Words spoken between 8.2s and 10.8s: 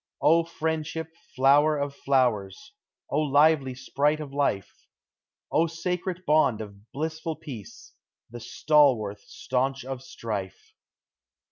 the stal worth staunch of strife!